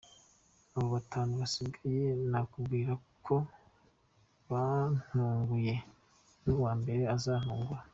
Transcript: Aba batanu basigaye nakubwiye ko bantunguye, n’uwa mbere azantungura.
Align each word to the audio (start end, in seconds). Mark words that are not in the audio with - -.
Aba 0.75 0.87
batanu 0.95 1.31
basigaye 1.41 2.05
nakubwiye 2.31 2.91
ko 3.25 3.35
bantunguye, 4.49 5.75
n’uwa 6.43 6.71
mbere 6.81 7.03
azantungura. 7.17 7.81